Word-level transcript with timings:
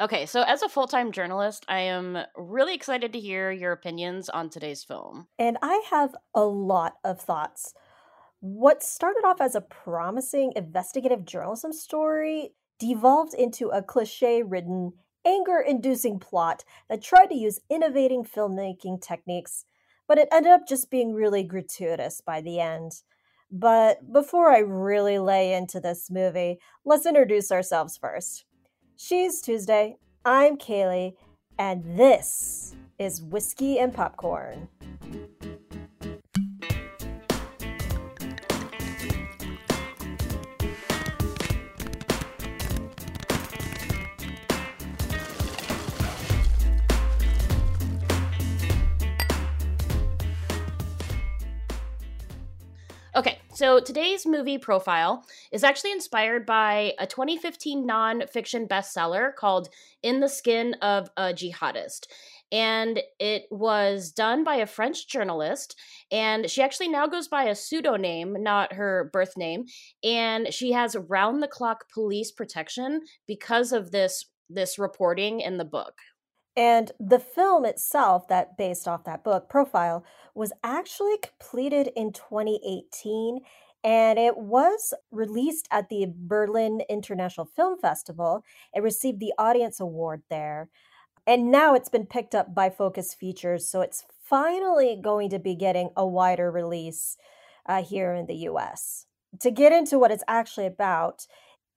Okay, 0.00 0.26
so 0.26 0.42
as 0.42 0.62
a 0.62 0.68
full 0.68 0.86
time 0.86 1.10
journalist, 1.10 1.64
I 1.68 1.80
am 1.80 2.18
really 2.36 2.74
excited 2.74 3.12
to 3.12 3.20
hear 3.20 3.50
your 3.50 3.72
opinions 3.72 4.28
on 4.28 4.48
today's 4.48 4.84
film. 4.84 5.26
And 5.38 5.58
I 5.60 5.82
have 5.90 6.14
a 6.34 6.44
lot 6.44 6.94
of 7.02 7.20
thoughts. 7.20 7.74
What 8.38 8.84
started 8.84 9.24
off 9.24 9.40
as 9.40 9.56
a 9.56 9.60
promising 9.60 10.52
investigative 10.54 11.24
journalism 11.24 11.72
story 11.72 12.50
devolved 12.78 13.34
into 13.34 13.70
a 13.70 13.82
cliche 13.82 14.44
ridden, 14.44 14.92
anger 15.26 15.58
inducing 15.58 16.20
plot 16.20 16.64
that 16.88 17.02
tried 17.02 17.30
to 17.30 17.34
use 17.34 17.58
innovating 17.68 18.22
filmmaking 18.22 19.02
techniques, 19.02 19.64
but 20.06 20.16
it 20.18 20.28
ended 20.30 20.52
up 20.52 20.68
just 20.68 20.92
being 20.92 21.12
really 21.12 21.42
gratuitous 21.42 22.20
by 22.20 22.40
the 22.40 22.60
end. 22.60 23.02
But 23.50 24.12
before 24.12 24.52
I 24.52 24.58
really 24.58 25.18
lay 25.18 25.54
into 25.54 25.80
this 25.80 26.08
movie, 26.08 26.60
let's 26.84 27.06
introduce 27.06 27.50
ourselves 27.50 27.96
first. 27.96 28.44
She's 29.00 29.40
Tuesday, 29.40 29.96
I'm 30.24 30.56
Kaylee, 30.56 31.14
and 31.56 31.96
this 31.96 32.74
is 32.98 33.22
Whiskey 33.22 33.78
and 33.78 33.94
Popcorn. 33.94 34.66
Okay, 53.14 53.38
so 53.54 53.78
today's 53.78 54.26
movie 54.26 54.58
profile 54.58 55.24
is 55.52 55.64
actually 55.64 55.92
inspired 55.92 56.46
by 56.46 56.94
a 56.98 57.06
2015 57.06 57.86
nonfiction 57.86 58.68
bestseller 58.68 59.34
called 59.34 59.68
In 60.02 60.20
the 60.20 60.28
Skin 60.28 60.74
of 60.82 61.08
a 61.16 61.32
Jihadist. 61.32 62.06
And 62.50 63.00
it 63.18 63.44
was 63.50 64.10
done 64.10 64.42
by 64.42 64.56
a 64.56 64.66
French 64.66 65.08
journalist. 65.08 65.76
And 66.10 66.50
she 66.50 66.62
actually 66.62 66.88
now 66.88 67.06
goes 67.06 67.28
by 67.28 67.44
a 67.44 67.54
pseudonym, 67.54 68.42
not 68.42 68.72
her 68.72 69.10
birth 69.12 69.36
name. 69.36 69.66
And 70.02 70.52
she 70.52 70.72
has 70.72 70.96
round 70.96 71.42
the 71.42 71.48
clock 71.48 71.84
police 71.92 72.32
protection 72.32 73.02
because 73.26 73.72
of 73.72 73.90
this 73.90 74.24
this 74.50 74.78
reporting 74.78 75.40
in 75.40 75.58
the 75.58 75.64
book. 75.64 75.94
And 76.56 76.90
the 76.98 77.20
film 77.20 77.64
itself, 77.64 78.26
that 78.28 78.56
based 78.56 78.88
off 78.88 79.04
that 79.04 79.22
book 79.22 79.48
profile, 79.48 80.04
was 80.34 80.52
actually 80.64 81.16
completed 81.18 81.90
in 81.94 82.12
2018 82.12 83.40
and 83.84 84.18
it 84.18 84.36
was 84.36 84.92
released 85.10 85.68
at 85.70 85.88
the 85.88 86.06
Berlin 86.14 86.82
International 86.88 87.46
Film 87.46 87.78
Festival. 87.78 88.44
It 88.74 88.82
received 88.82 89.20
the 89.20 89.32
Audience 89.38 89.80
Award 89.80 90.22
there. 90.30 90.68
And 91.26 91.50
now 91.50 91.74
it's 91.74 91.90
been 91.90 92.06
picked 92.06 92.34
up 92.34 92.54
by 92.54 92.70
Focus 92.70 93.12
Features, 93.12 93.68
so 93.68 93.82
it's 93.82 94.04
finally 94.24 94.98
going 95.02 95.30
to 95.30 95.38
be 95.38 95.54
getting 95.54 95.90
a 95.96 96.06
wider 96.06 96.50
release 96.50 97.16
uh, 97.66 97.82
here 97.82 98.14
in 98.14 98.26
the 98.26 98.48
US. 98.48 99.06
To 99.40 99.50
get 99.50 99.72
into 99.72 99.98
what 99.98 100.10
it's 100.10 100.24
actually 100.26 100.66
about, 100.66 101.26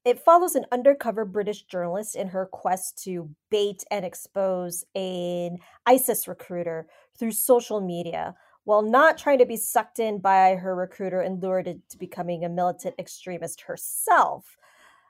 it 0.03 0.19
follows 0.19 0.55
an 0.55 0.66
undercover 0.72 1.25
British 1.25 1.63
journalist 1.63 2.16
in 2.16 2.29
her 2.29 2.45
quest 2.45 3.03
to 3.03 3.29
bait 3.52 3.83
and 3.91 4.03
expose 4.03 4.83
an 4.95 5.57
ISIS 5.85 6.27
recruiter 6.27 6.88
through 7.17 7.31
social 7.31 7.81
media 7.81 8.33
while 8.63 8.81
not 8.81 9.17
trying 9.17 9.39
to 9.39 9.45
be 9.45 9.57
sucked 9.57 9.99
in 9.99 10.19
by 10.19 10.55
her 10.55 10.75
recruiter 10.75 11.21
and 11.21 11.41
lured 11.41 11.67
into 11.67 11.97
becoming 11.97 12.45
a 12.45 12.49
militant 12.49 12.95
extremist 12.99 13.61
herself. 13.61 14.57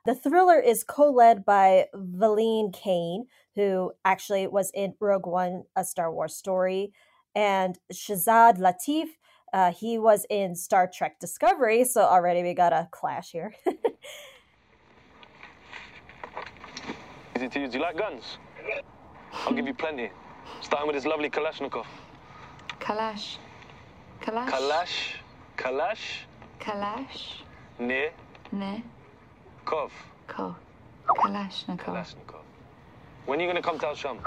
The 0.05 0.16
thriller 0.16 0.59
is 0.59 0.83
co 0.83 1.11
led 1.11 1.45
by 1.45 1.88
Valene 1.94 2.73
Kane, 2.73 3.27
who 3.55 3.91
actually 4.03 4.47
was 4.47 4.72
in 4.73 4.95
Rogue 4.99 5.27
One, 5.27 5.63
a 5.75 5.83
Star 5.83 6.11
Wars 6.11 6.35
story, 6.35 6.91
and 7.35 7.77
Shazad 7.94 8.57
Latif. 8.57 9.09
Uh, 9.53 9.72
he 9.72 9.99
was 9.99 10.25
in 10.29 10.55
Star 10.55 10.89
Trek 10.91 11.19
Discovery, 11.19 11.84
so 11.84 12.01
already 12.01 12.41
we 12.41 12.53
got 12.53 12.73
a 12.73 12.88
clash 12.91 13.31
here. 13.31 13.53
Easy 17.35 17.50
to 17.50 17.59
use. 17.59 17.72
Do 17.72 17.78
you 17.78 17.84
like 17.84 17.97
guns? 17.97 18.38
I'll 19.34 19.53
give 19.53 19.67
you 19.67 19.73
plenty. 19.73 20.09
Starting 20.61 20.88
with 20.88 20.95
this 20.95 21.06
lovely 21.06 21.29
Kalashnikov. 21.29 21.85
Kalash. 22.81 23.38
Kalash. 24.22 24.50
Kalash. 24.50 24.97
Kalash. 25.56 26.06
Kalash. 26.59 27.44
Ne. 27.80 28.09
Ne. 28.52 28.84
Kov. 29.66 29.92
Ko. 30.28 30.56
Kalashnikov. 31.08 31.78
Kalashnikov. 31.78 32.44
When 33.28 33.40
are 33.40 33.44
you 33.44 33.47
going 33.47 33.62
to 33.62 33.68
come 33.68 33.78
to 33.80 33.88
Al 33.88 33.96
Sham? 33.96 34.18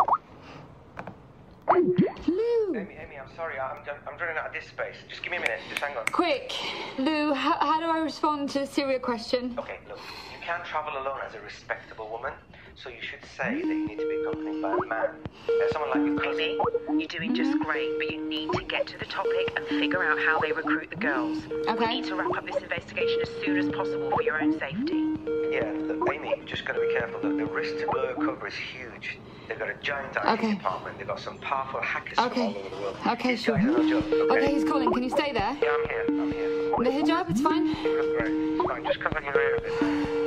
Lou! 1.69 2.77
Amy, 2.77 2.95
Amy, 2.95 3.19
I'm 3.19 3.35
sorry. 3.35 3.59
I'm, 3.59 3.79
I'm 4.07 4.19
running 4.19 4.39
out 4.39 4.47
of 4.47 4.53
disk 4.53 4.69
space. 4.69 4.97
Just 5.09 5.23
give 5.23 5.33
me 5.33 5.39
a 5.39 5.41
minute. 5.41 5.59
Just 5.69 5.83
hang 5.83 5.97
on. 5.97 6.07
Quick! 6.07 6.53
Lou, 6.99 7.35
how, 7.35 7.59
how 7.59 7.81
do 7.81 7.87
I 7.87 7.99
respond 7.99 8.51
to 8.51 8.61
the 8.61 8.67
Syria 8.67 9.01
question? 9.01 9.57
Okay, 9.59 9.79
look. 9.89 9.99
You 9.99 10.47
can't 10.47 10.65
travel 10.65 10.93
alone 11.03 11.19
as 11.27 11.35
a 11.35 11.41
respectable 11.41 12.09
woman, 12.09 12.33
so 12.77 12.91
you 12.91 13.01
should 13.01 13.21
say 13.37 13.55
that 13.61 13.67
you 13.67 13.87
need 13.87 13.99
to 13.99 14.09
be 14.09 14.17
accompanied 14.23 14.61
by 14.63 14.73
a 14.73 14.87
man. 14.87 15.09
Uh, 15.49 15.73
someone 15.73 15.91
like 15.91 16.07
your 16.07 16.19
cousin. 16.19 16.41
Amy, 16.43 17.01
you're 17.01 17.09
doing 17.09 17.35
just 17.35 17.59
great, 17.61 17.91
but 17.99 18.11
you 18.11 18.25
need 18.29 18.53
to 18.53 18.63
get 18.65 18.87
to 18.89 18.99
the 18.99 19.05
topic 19.07 19.53
and 19.57 19.67
figure 19.67 20.03
out 20.03 20.19
how 20.19 20.39
they 20.41 20.53
recruit 20.53 20.91
the 20.91 20.97
girls. 20.97 21.39
We 21.47 21.55
Okay. 21.69 21.87
need 21.95 22.05
to 22.05 22.17
wrap 22.17 22.37
up 22.37 22.47
this 22.47 22.57
investigation 22.63 23.21
as 23.23 23.29
soon 23.45 23.59
as 23.59 23.69
possible 23.71 24.11
for 24.11 24.23
your 24.23 24.41
own 24.41 24.59
safety. 24.59 25.03
Yeah, 25.51 25.71
look, 25.87 26.09
Amy, 26.13 26.35
just 26.47 26.65
got 26.65 26.75
to 26.75 26.81
be 26.81 26.93
careful. 26.93 27.21
Look, 27.23 27.37
the 27.39 27.47
risk 27.47 27.79
to 27.79 27.87
blow 27.87 28.15
cover 28.17 28.47
is 28.49 28.55
huge. 28.55 29.19
They've 29.49 29.59
got 29.59 29.69
a 29.71 29.75
giant 29.75 30.17
IT 30.17 30.25
Okay. 30.27 30.55
department. 30.55 30.99
They've 30.99 31.07
got 31.07 31.21
some 31.21 31.39
powerful 31.39 31.81
hackers 31.81 32.19
from 32.19 32.25
all 32.33 32.49
over 32.57 32.69
the 32.71 32.77
world. 32.77 32.97
Okay, 33.07 33.31
These 33.31 33.43
sure. 33.45 33.57
guys 33.59 33.67
are 33.67 33.71
no 33.71 33.89
joke, 33.89 34.05
okay? 34.13 34.37
Okay, 34.39 34.55
he's 34.55 34.65
calling. 34.65 34.93
Can 34.93 35.03
you 35.03 35.11
stay 35.11 35.33
there? 35.33 35.57
Yeah, 35.63 35.77
I'm 35.79 35.89
here. 35.89 36.05
I'm 36.09 36.33
here. 36.33 36.51
The 36.79 36.91
hijab, 36.91 37.31
it's 37.31 37.41
fine. 37.41 37.67
You 37.67 38.03
look 38.03 38.19
great. 38.19 38.33
It's 38.35 38.65
fine. 38.67 38.85
Just 38.85 39.01
cover 39.01 39.21
your 39.23 39.39
ear 39.41 39.57
a 39.57 39.61
bit. 39.61 40.24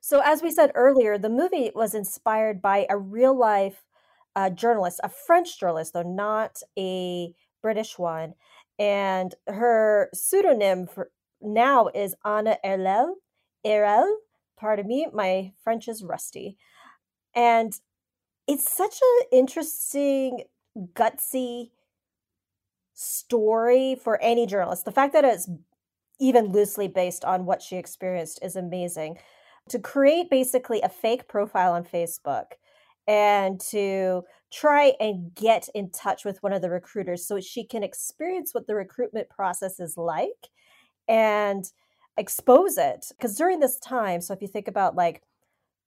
So, 0.00 0.20
as 0.24 0.42
we 0.42 0.50
said 0.50 0.72
earlier, 0.74 1.16
the 1.16 1.28
movie 1.30 1.70
was 1.74 1.94
inspired 1.94 2.60
by 2.60 2.86
a 2.90 2.98
real 2.98 3.38
life 3.38 3.84
uh, 4.36 4.50
journalist, 4.50 5.00
a 5.02 5.08
French 5.08 5.58
journalist, 5.58 5.92
though 5.94 6.02
not 6.02 6.58
a 6.78 7.32
British 7.62 7.98
one. 7.98 8.34
And 8.78 9.34
her 9.46 10.10
pseudonym 10.12 10.86
for 10.86 11.10
now 11.40 11.88
is 11.94 12.14
Anna 12.24 12.58
Erlel. 12.64 13.14
Erelle, 13.64 14.16
pardon 14.58 14.86
me, 14.86 15.06
my 15.12 15.52
French 15.62 15.88
is 15.88 16.02
rusty. 16.02 16.56
And 17.34 17.72
it's 18.46 18.70
such 18.70 18.98
an 19.00 19.26
interesting, 19.30 20.44
gutsy 20.76 21.70
story 22.94 23.96
for 24.02 24.20
any 24.20 24.46
journalist. 24.46 24.84
The 24.84 24.92
fact 24.92 25.12
that 25.14 25.24
it's 25.24 25.48
even 26.20 26.52
loosely 26.52 26.86
based 26.86 27.24
on 27.24 27.46
what 27.46 27.62
she 27.62 27.76
experienced 27.76 28.38
is 28.42 28.56
amazing 28.56 29.18
to 29.68 29.78
create 29.78 30.28
basically 30.30 30.80
a 30.82 30.88
fake 30.88 31.28
profile 31.28 31.72
on 31.72 31.84
Facebook 31.84 32.52
and 33.06 33.60
to 33.60 34.22
try 34.52 34.92
and 35.00 35.34
get 35.34 35.68
in 35.74 35.90
touch 35.90 36.24
with 36.24 36.42
one 36.42 36.52
of 36.52 36.62
the 36.62 36.70
recruiters 36.70 37.26
so 37.26 37.40
she 37.40 37.64
can 37.64 37.82
experience 37.82 38.52
what 38.52 38.66
the 38.66 38.74
recruitment 38.74 39.28
process 39.28 39.80
is 39.80 39.96
like 39.96 40.48
and 41.08 41.72
expose 42.16 42.76
it. 42.78 43.06
Because 43.10 43.36
during 43.36 43.60
this 43.60 43.78
time, 43.78 44.20
so 44.20 44.34
if 44.34 44.42
you 44.42 44.48
think 44.48 44.68
about 44.68 44.94
like 44.94 45.22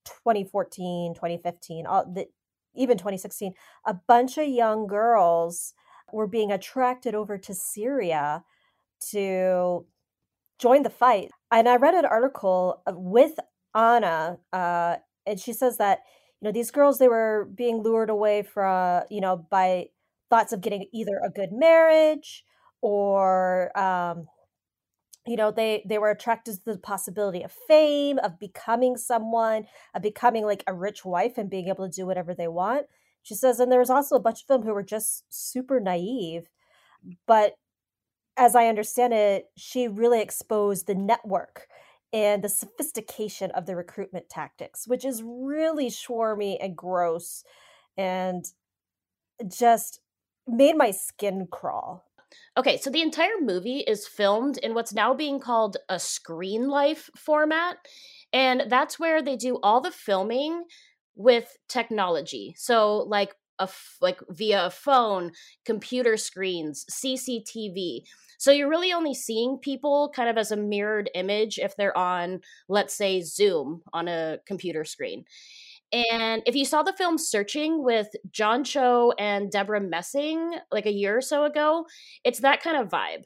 2014, 0.05 1.13
2015, 1.13 1.85
all 1.85 2.05
the, 2.05 2.27
even 2.75 2.97
2016, 2.97 3.53
a 3.85 3.94
bunch 3.94 4.38
of 4.38 4.47
young 4.47 4.88
girls 4.88 5.73
were 6.11 6.28
being 6.28 6.51
attracted 6.51 7.16
over 7.16 7.38
to 7.38 7.53
Syria 7.53 8.44
to 9.11 9.86
join 10.59 10.83
the 10.83 10.89
fight. 10.89 11.31
And 11.51 11.68
I 11.68 11.75
read 11.75 11.95
an 11.95 12.06
article 12.06 12.81
with 12.88 13.39
Anna, 13.75 14.38
uh, 14.51 14.97
and 15.25 15.39
she 15.39 15.53
says 15.53 15.77
that 15.77 16.00
you 16.42 16.47
know 16.47 16.51
these 16.51 16.71
girls 16.71 17.00
they 17.00 17.07
were 17.07 17.50
being 17.56 17.81
lured 17.81 18.09
away 18.09 18.44
from 18.44 19.03
you 19.09 19.21
know 19.21 19.38
by 19.50 19.88
thoughts 20.30 20.53
of 20.53 20.62
getting 20.62 20.88
either 20.92 21.19
a 21.24 21.30
good 21.30 21.51
marriage 21.51 22.44
or 22.81 23.77
um, 23.77 24.27
you 25.27 25.35
know 25.37 25.51
they 25.51 25.83
they 25.87 25.97
were 25.97 26.11
attracted 26.11 26.55
to 26.55 26.73
the 26.73 26.77
possibility 26.77 27.43
of 27.43 27.51
fame 27.67 28.19
of 28.19 28.39
becoming 28.39 28.97
someone 28.97 29.65
of 29.95 30.01
becoming 30.01 30.45
like 30.45 30.63
a 30.67 30.73
rich 30.73 31.05
wife 31.05 31.37
and 31.37 31.49
being 31.49 31.67
able 31.67 31.89
to 31.89 31.95
do 31.95 32.05
whatever 32.05 32.33
they 32.33 32.47
want. 32.47 32.87
She 33.23 33.35
says 33.35 33.59
and 33.59 33.71
there 33.71 33.79
was 33.79 33.89
also 33.89 34.15
a 34.15 34.19
bunch 34.19 34.41
of 34.41 34.47
them 34.47 34.63
who 34.63 34.73
were 34.73 34.83
just 34.83 35.23
super 35.29 35.79
naive 35.79 36.49
but 37.27 37.55
as 38.37 38.55
i 38.55 38.67
understand 38.67 39.13
it 39.13 39.45
she 39.57 39.87
really 39.87 40.21
exposed 40.21 40.87
the 40.87 40.95
network 40.95 41.67
and 42.11 42.43
the 42.43 42.49
sophistication 42.49 43.51
of 43.51 43.65
the 43.65 43.75
recruitment 43.75 44.29
tactics 44.29 44.87
which 44.87 45.05
is 45.05 45.23
really 45.23 45.89
swarmy 45.89 46.57
and 46.61 46.75
gross 46.75 47.43
and 47.97 48.45
just 49.47 49.99
made 50.47 50.75
my 50.75 50.91
skin 50.91 51.47
crawl 51.51 52.05
Okay, 52.57 52.77
so 52.77 52.89
the 52.89 53.01
entire 53.01 53.39
movie 53.41 53.80
is 53.80 54.07
filmed 54.07 54.57
in 54.57 54.74
what's 54.74 54.94
now 54.94 55.13
being 55.13 55.39
called 55.39 55.77
a 55.89 56.00
screen 56.00 56.68
life 56.69 57.09
format. 57.15 57.77
And 58.31 58.63
that's 58.68 59.00
where 59.00 59.21
they 59.21 59.35
do 59.35 59.59
all 59.63 59.81
the 59.81 59.91
filming 59.91 60.63
with 61.15 61.57
technology. 61.68 62.56
So, 62.57 62.97
like, 62.97 63.35
a 63.59 63.63
f- 63.63 63.97
like 64.01 64.19
via 64.30 64.65
a 64.65 64.69
phone, 64.71 65.31
computer 65.63 66.18
screens, 66.18 66.85
CCTV. 66.89 68.03
So 68.39 68.51
you're 68.51 68.69
really 68.69 68.91
only 68.91 69.13
seeing 69.13 69.57
people 69.59 70.12
kind 70.13 70.27
of 70.27 70.38
as 70.38 70.51
a 70.51 70.57
mirrored 70.57 71.09
image 71.15 71.59
if 71.59 71.75
they're 71.77 71.97
on, 71.97 72.41
let's 72.68 72.94
say, 72.95 73.21
Zoom 73.21 73.83
on 73.94 74.07
a 74.07 74.39
computer 74.45 74.83
screen. 74.83 75.24
And 75.94 76.42
if 76.48 76.56
you 76.56 76.66
saw 76.66 76.81
the 76.81 76.94
film 76.94 77.19
Searching 77.19 77.84
with 77.84 78.07
John 78.31 78.63
Cho 78.63 79.13
and 79.19 79.51
Debra 79.51 79.80
Messing 79.80 80.56
like 80.72 80.88
a 80.88 80.92
year 80.92 81.18
or 81.18 81.22
so 81.22 81.45
ago, 81.45 81.86
it's 82.24 82.40
that 82.40 82.63
kind 82.63 82.78
of 82.78 82.90
vibe. 82.90 83.24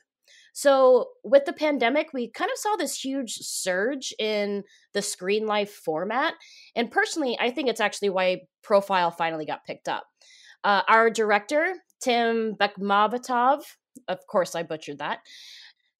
So, 0.52 1.10
with 1.24 1.46
the 1.46 1.54
pandemic, 1.54 2.14
we 2.14 2.31
kind 2.31 2.50
of 2.52 2.58
saw 2.58 2.75
this 2.75 3.00
huge 3.00 3.36
surge 3.36 4.12
in 4.18 4.64
the 4.94 5.04
screen 5.04 5.46
life 5.46 5.72
format. 5.72 6.34
And 6.75 6.92
personally, 6.92 7.38
I 7.40 7.52
think 7.52 7.69
it's 7.69 7.80
actually 7.80 8.10
why 8.10 8.42
Profile 8.64 9.12
finally 9.12 9.46
got 9.46 9.66
picked 9.66 9.88
up. 9.88 10.06
Uh, 10.64 10.81
our 10.90 11.12
director, 11.12 11.75
Tim 12.02 12.56
Bekmambetov, 12.56 13.62
of 14.08 14.28
course, 14.28 14.56
I 14.56 14.64
butchered 14.64 14.98
that. 14.98 15.19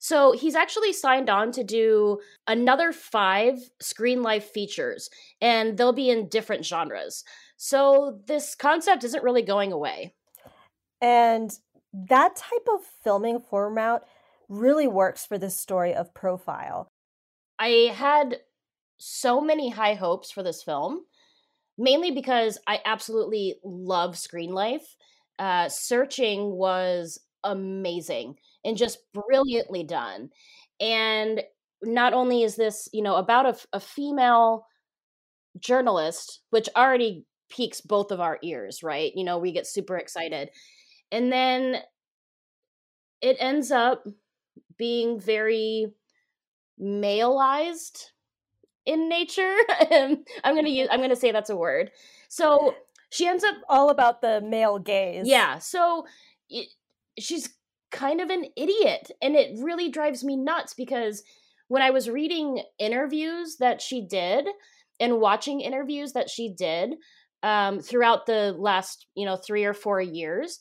So 0.08 0.32
he's 0.32 0.56
actually 0.56 0.94
signed 0.94 1.30
on 1.30 1.52
to 1.52 1.66
do 1.66 2.22
another 2.48 2.94
five 2.94 3.56
screen 3.82 4.24
life 4.24 4.46
features, 4.52 5.10
and 5.42 5.78
they'll 5.78 5.92
be 5.92 6.10
in 6.10 6.30
different 6.30 6.64
genres. 6.64 7.26
So 7.58 8.22
this 8.26 8.56
concept 8.56 9.04
isn't 9.04 9.22
really 9.22 9.42
going 9.42 9.74
away. 9.74 10.14
And 11.02 11.52
that 11.92 12.38
type 12.38 12.68
of 12.74 12.80
filming 13.04 13.42
format 13.42 14.04
really 14.48 14.88
works 14.88 15.26
for 15.26 15.38
this 15.38 15.60
story 15.60 15.94
of 15.94 16.14
profile. 16.14 16.88
I 17.60 17.92
had 17.94 18.38
so 18.98 19.42
many 19.42 19.72
high 19.72 19.96
hopes 19.96 20.32
for 20.32 20.42
this 20.42 20.64
film, 20.64 21.02
mainly 21.78 22.12
because 22.12 22.58
I 22.66 22.80
absolutely 22.86 23.56
love 23.62 24.18
screen 24.18 24.54
life. 24.54 24.96
Uh, 25.38 25.68
Searching 25.68 26.52
was 26.52 27.20
amazing 27.44 28.38
and 28.68 28.78
just 28.78 29.00
brilliantly 29.14 29.84
done. 29.86 30.30
And 30.82 31.42
not 31.82 32.14
only 32.14 32.44
is 32.44 32.58
this, 32.58 32.90
you 32.92 33.02
know, 33.02 33.16
about 33.16 33.46
a, 33.46 33.58
a 33.78 33.80
female 33.80 34.66
journalist, 35.58 36.42
which 36.50 36.68
already 36.76 37.26
piques 37.50 37.80
both 37.80 38.12
of 38.12 38.20
our 38.20 38.38
ears, 38.44 38.84
right? 38.84 39.14
You 39.16 39.24
know, 39.24 39.38
we 39.38 39.54
get 39.54 39.66
super 39.66 39.98
excited. 39.98 40.50
And 41.14 41.32
then 41.32 41.78
it 43.22 43.38
ends 43.40 43.72
up 43.72 44.04
being 44.78 45.18
very 45.18 45.88
maleized 46.80 48.08
in 48.86 49.08
nature. 49.08 49.56
I'm 49.80 50.56
gonna 50.56 50.68
use 50.68 50.90
I'm 50.92 51.00
gonna 51.00 51.16
say 51.16 51.32
that's 51.32 51.50
a 51.50 51.56
word. 51.56 51.92
So 52.28 52.76
she 53.12 53.28
ends 53.28 53.46
up 53.46 53.56
all 53.70 53.90
about 53.90 54.22
the 54.22 54.42
male 54.42 54.78
gaze. 54.78 55.26
Yeah. 55.26 55.58
So 55.60 56.06
it, 56.50 56.68
she's 57.18 57.50
kind 57.92 58.22
of 58.22 58.30
an 58.30 58.46
idiot. 58.56 59.12
And 59.22 59.36
it 59.36 59.58
really 59.62 59.90
drives 59.90 60.24
me 60.24 60.36
nuts 60.36 60.74
because 60.74 61.24
when 61.68 61.82
I 61.82 61.90
was 61.90 62.10
reading 62.10 62.62
interviews 62.80 63.58
that 63.60 63.82
she 63.82 64.02
did 64.02 64.48
and 65.00 65.20
watching 65.20 65.62
interviews 65.62 66.14
that 66.14 66.30
she 66.30 66.54
did 66.58 66.96
um, 67.44 67.80
throughout 67.80 68.26
the 68.26 68.56
last, 68.58 69.06
you 69.16 69.26
know, 69.26 69.36
three 69.36 69.66
or 69.66 69.74
four 69.74 70.02
years, 70.02 70.60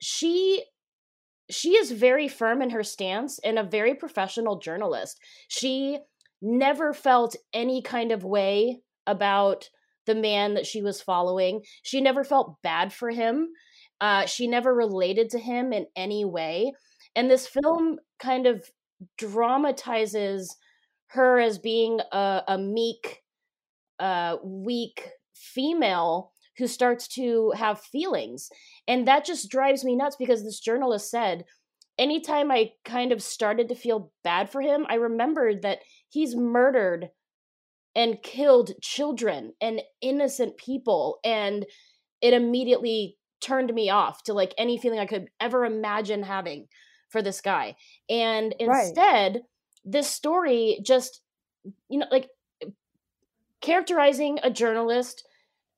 she 0.00 0.64
she 1.50 1.76
is 1.76 1.90
very 1.90 2.26
firm 2.26 2.62
in 2.62 2.70
her 2.70 2.82
stance 2.82 3.38
and 3.40 3.58
a 3.58 3.62
very 3.62 3.94
professional 3.94 4.58
journalist. 4.58 5.20
She 5.48 5.98
never 6.40 6.94
felt 6.94 7.36
any 7.52 7.82
kind 7.82 8.12
of 8.12 8.24
way 8.24 8.80
about 9.06 9.68
the 10.06 10.14
man 10.14 10.54
that 10.54 10.66
she 10.66 10.82
was 10.82 11.02
following. 11.02 11.62
She 11.82 12.00
never 12.00 12.24
felt 12.24 12.56
bad 12.62 12.92
for 12.92 13.10
him. 13.10 13.48
Uh, 14.04 14.26
she 14.26 14.46
never 14.46 14.74
related 14.74 15.30
to 15.30 15.38
him 15.38 15.72
in 15.72 15.86
any 15.96 16.26
way. 16.26 16.74
And 17.16 17.30
this 17.30 17.46
film 17.46 17.98
kind 18.18 18.46
of 18.46 18.70
dramatizes 19.16 20.54
her 21.06 21.40
as 21.40 21.58
being 21.58 22.00
a, 22.12 22.42
a 22.46 22.58
meek, 22.58 23.22
uh, 23.98 24.36
weak 24.44 25.08
female 25.32 26.32
who 26.58 26.66
starts 26.66 27.08
to 27.08 27.50
have 27.56 27.80
feelings. 27.80 28.50
And 28.86 29.08
that 29.08 29.24
just 29.24 29.50
drives 29.50 29.84
me 29.84 29.96
nuts 29.96 30.16
because 30.16 30.44
this 30.44 30.60
journalist 30.60 31.10
said, 31.10 31.46
anytime 31.98 32.50
I 32.50 32.72
kind 32.84 33.10
of 33.10 33.22
started 33.22 33.70
to 33.70 33.74
feel 33.74 34.12
bad 34.22 34.50
for 34.50 34.60
him, 34.60 34.84
I 34.90 34.96
remembered 34.96 35.62
that 35.62 35.78
he's 36.10 36.36
murdered 36.36 37.08
and 37.94 38.22
killed 38.22 38.72
children 38.82 39.54
and 39.62 39.80
innocent 40.02 40.58
people. 40.58 41.20
And 41.24 41.64
it 42.20 42.34
immediately 42.34 43.16
turned 43.44 43.72
me 43.74 43.90
off 43.90 44.22
to 44.24 44.32
like 44.32 44.54
any 44.56 44.78
feeling 44.78 44.98
I 44.98 45.06
could 45.06 45.28
ever 45.38 45.64
imagine 45.64 46.22
having 46.22 46.66
for 47.10 47.20
this 47.20 47.40
guy. 47.40 47.76
And 48.08 48.54
instead, 48.58 49.34
right. 49.34 49.42
this 49.84 50.08
story 50.08 50.80
just, 50.82 51.20
you 51.88 51.98
know, 51.98 52.06
like 52.10 52.28
characterizing 53.60 54.38
a 54.42 54.50
journalist, 54.50 55.26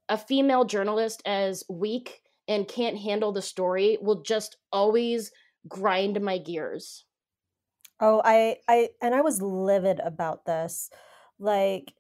a 0.08 0.16
female 0.16 0.64
journalist, 0.64 1.22
as 1.26 1.64
weak 1.68 2.20
and 2.48 2.68
can't 2.68 2.96
handle 2.96 3.32
the 3.32 3.42
story 3.42 3.98
will 4.00 4.22
just 4.22 4.56
always 4.72 5.32
grind 5.68 6.20
my 6.20 6.38
gears. 6.38 7.04
Oh, 8.00 8.22
I, 8.24 8.58
I, 8.68 8.90
and 9.02 9.14
I 9.14 9.22
was 9.22 9.42
livid 9.42 10.00
about 10.00 10.44
this. 10.44 10.90
Like, 11.38 11.92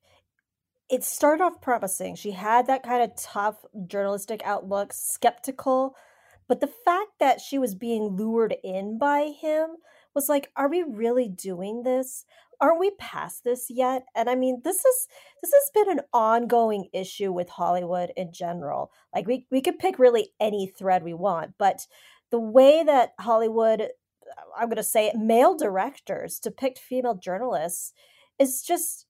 it 0.88 1.02
started 1.02 1.42
off 1.42 1.60
promising. 1.60 2.14
She 2.14 2.30
had 2.32 2.66
that 2.66 2.82
kind 2.82 3.02
of 3.02 3.16
tough 3.16 3.64
journalistic 3.86 4.40
outlook, 4.44 4.92
skeptical, 4.92 5.96
but 6.48 6.60
the 6.60 6.70
fact 6.84 7.18
that 7.18 7.40
she 7.40 7.58
was 7.58 7.74
being 7.74 8.16
lured 8.16 8.54
in 8.62 8.98
by 8.98 9.32
him 9.40 9.76
was 10.14 10.28
like, 10.28 10.50
are 10.56 10.68
we 10.68 10.82
really 10.82 11.28
doing 11.28 11.82
this? 11.82 12.24
Aren't 12.60 12.80
we 12.80 12.92
past 12.92 13.44
this 13.44 13.66
yet? 13.68 14.04
And 14.14 14.30
I 14.30 14.34
mean, 14.34 14.62
this 14.64 14.84
is 14.84 15.08
this 15.42 15.52
has 15.52 15.70
been 15.74 15.98
an 15.98 16.04
ongoing 16.12 16.88
issue 16.92 17.32
with 17.32 17.50
Hollywood 17.50 18.12
in 18.16 18.32
general. 18.32 18.92
Like 19.14 19.26
we 19.26 19.46
we 19.50 19.60
could 19.60 19.78
pick 19.78 19.98
really 19.98 20.30
any 20.40 20.66
thread 20.66 21.02
we 21.02 21.12
want, 21.12 21.54
but 21.58 21.86
the 22.30 22.40
way 22.40 22.82
that 22.82 23.10
Hollywood 23.20 23.88
I'm 24.56 24.68
going 24.68 24.76
to 24.76 24.82
say 24.82 25.06
it, 25.08 25.16
male 25.16 25.56
directors 25.56 26.38
depict 26.38 26.78
female 26.78 27.14
journalists 27.14 27.92
is 28.38 28.62
just 28.62 29.06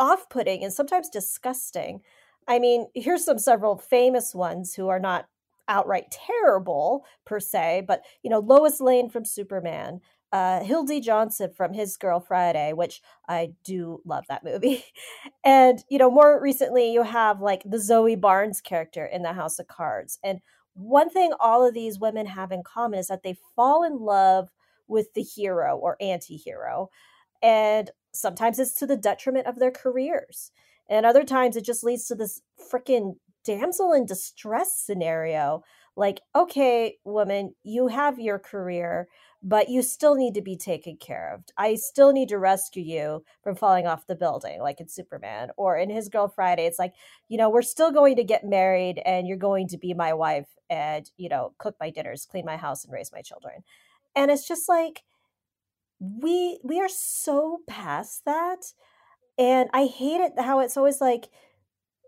off-putting 0.00 0.64
and 0.64 0.72
sometimes 0.72 1.08
disgusting. 1.08 2.00
I 2.48 2.58
mean, 2.58 2.86
here's 2.94 3.24
some 3.24 3.38
several 3.38 3.76
famous 3.78 4.34
ones 4.34 4.74
who 4.74 4.88
are 4.88 4.98
not 4.98 5.26
outright 5.68 6.10
terrible 6.10 7.06
per 7.24 7.38
se, 7.38 7.84
but 7.86 8.02
you 8.24 8.30
know, 8.30 8.40
Lois 8.40 8.80
Lane 8.80 9.08
from 9.08 9.24
Superman, 9.24 10.00
uh, 10.32 10.64
Hildy 10.64 11.00
Johnson 11.00 11.52
from 11.56 11.74
His 11.74 11.96
Girl 11.96 12.18
Friday, 12.20 12.72
which 12.72 13.00
I 13.28 13.52
do 13.64 14.00
love 14.04 14.24
that 14.28 14.44
movie. 14.44 14.84
and, 15.44 15.84
you 15.88 15.98
know, 15.98 16.10
more 16.10 16.40
recently, 16.40 16.92
you 16.92 17.02
have 17.02 17.40
like 17.40 17.62
the 17.64 17.78
Zoe 17.78 18.16
Barnes 18.16 18.60
character 18.60 19.04
in 19.04 19.22
The 19.22 19.32
House 19.32 19.58
of 19.58 19.68
Cards. 19.68 20.18
And 20.24 20.40
one 20.74 21.10
thing 21.10 21.32
all 21.38 21.66
of 21.66 21.74
these 21.74 21.98
women 22.00 22.26
have 22.26 22.52
in 22.52 22.62
common 22.62 22.98
is 22.98 23.08
that 23.08 23.22
they 23.22 23.36
fall 23.54 23.82
in 23.82 23.98
love 23.98 24.48
with 24.88 25.12
the 25.14 25.22
hero 25.22 25.76
or 25.76 25.96
anti 26.00 26.36
hero. 26.36 26.90
And 27.42 27.90
sometimes 28.12 28.58
it's 28.58 28.74
to 28.74 28.86
the 28.86 28.96
detriment 28.96 29.46
of 29.46 29.58
their 29.58 29.70
careers. 29.70 30.52
And 30.88 31.06
other 31.06 31.24
times 31.24 31.56
it 31.56 31.64
just 31.64 31.84
leads 31.84 32.06
to 32.08 32.14
this 32.14 32.42
freaking 32.72 33.14
damsel 33.44 33.92
in 33.92 34.06
distress 34.06 34.76
scenario. 34.76 35.62
Like, 35.96 36.20
okay, 36.34 36.96
woman, 37.04 37.54
you 37.62 37.88
have 37.88 38.18
your 38.18 38.38
career, 38.38 39.08
but 39.42 39.68
you 39.68 39.82
still 39.82 40.14
need 40.14 40.34
to 40.34 40.42
be 40.42 40.56
taken 40.56 40.96
care 40.96 41.32
of. 41.34 41.44
I 41.56 41.74
still 41.74 42.12
need 42.12 42.28
to 42.28 42.38
rescue 42.38 42.82
you 42.82 43.24
from 43.42 43.56
falling 43.56 43.86
off 43.86 44.06
the 44.06 44.14
building, 44.14 44.60
like 44.60 44.80
in 44.80 44.88
Superman 44.88 45.50
or 45.56 45.76
in 45.76 45.90
His 45.90 46.08
Girl 46.08 46.28
Friday. 46.28 46.66
It's 46.66 46.78
like, 46.78 46.94
you 47.28 47.38
know, 47.38 47.50
we're 47.50 47.62
still 47.62 47.90
going 47.92 48.16
to 48.16 48.24
get 48.24 48.44
married 48.44 49.00
and 49.04 49.26
you're 49.26 49.36
going 49.36 49.68
to 49.68 49.78
be 49.78 49.94
my 49.94 50.12
wife 50.12 50.48
and, 50.68 51.10
you 51.16 51.28
know, 51.28 51.54
cook 51.58 51.76
my 51.80 51.90
dinners, 51.90 52.26
clean 52.26 52.44
my 52.44 52.56
house, 52.56 52.84
and 52.84 52.92
raise 52.92 53.12
my 53.12 53.22
children. 53.22 53.62
And 54.14 54.30
it's 54.30 54.46
just 54.46 54.68
like, 54.68 55.02
we 56.00 56.58
we 56.64 56.80
are 56.80 56.88
so 56.88 57.58
past 57.68 58.24
that 58.24 58.72
and 59.38 59.68
i 59.74 59.84
hate 59.84 60.20
it 60.20 60.32
how 60.38 60.60
it's 60.60 60.76
always 60.76 61.00
like 61.00 61.28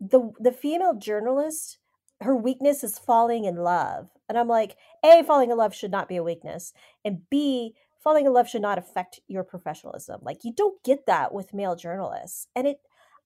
the 0.01 0.33
the 0.41 0.53
female 0.53 0.95
journalist 0.95 1.79
her 2.23 2.35
weakness 2.35 2.83
is 2.83 2.99
falling 2.99 3.45
in 3.45 3.57
love 3.57 4.09
and 4.29 4.39
i'm 4.39 4.49
like 4.49 4.77
a 5.05 5.23
falling 5.25 5.51
in 5.51 5.57
love 5.59 5.75
should 5.75 5.91
not 5.91 6.09
be 6.09 6.17
a 6.17 6.23
weakness 6.23 6.73
and 7.05 7.29
b 7.29 7.75
falling 8.03 8.25
in 8.25 8.33
love 8.33 8.49
should 8.49 8.63
not 8.63 8.79
affect 8.79 9.21
your 9.29 9.45
professionalism 9.45 10.21
like 10.23 10.43
you 10.43 10.53
don't 10.55 10.83
get 10.83 11.05
that 11.07 11.35
with 11.35 11.53
male 11.53 11.77
journalists 11.77 12.47
and 12.57 12.67
it 12.67 12.79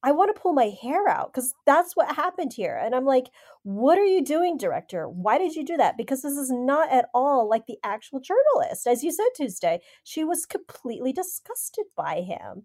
I 0.06 0.12
want 0.12 0.32
to 0.32 0.40
pull 0.40 0.52
my 0.52 0.72
hair 0.80 1.08
out 1.08 1.32
because 1.32 1.52
that's 1.66 1.96
what 1.96 2.14
happened 2.14 2.52
here. 2.54 2.80
And 2.80 2.94
I'm 2.94 3.04
like, 3.04 3.26
what 3.64 3.98
are 3.98 4.04
you 4.04 4.24
doing, 4.24 4.56
director? 4.56 5.08
Why 5.08 5.36
did 5.36 5.56
you 5.56 5.64
do 5.64 5.76
that? 5.78 5.96
Because 5.98 6.22
this 6.22 6.36
is 6.36 6.48
not 6.48 6.92
at 6.92 7.08
all 7.12 7.50
like 7.50 7.66
the 7.66 7.78
actual 7.82 8.20
journalist. 8.20 8.86
As 8.86 9.02
you 9.02 9.10
said, 9.10 9.26
Tuesday, 9.36 9.80
she 10.04 10.22
was 10.22 10.46
completely 10.46 11.12
disgusted 11.12 11.86
by 11.96 12.20
him. 12.20 12.62